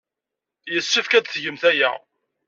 [0.73, 1.91] Yessefk ad tgemt aya.